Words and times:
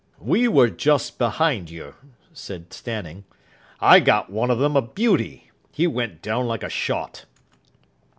"We 0.23 0.47
were 0.47 0.71
just 0.71 1.19
behind 1.19 1.69
you," 1.69 1.93
said 2.33 2.73
Stanning. 2.73 3.23
"I 3.79 3.99
got 3.99 4.31
one 4.31 4.49
of 4.49 4.57
them 4.57 4.75
a 4.75 4.81
beauty. 4.81 5.51
He 5.71 5.85
went 5.85 6.23
down 6.23 6.47
like 6.47 6.63
a 6.63 6.69
shot." 6.71 7.25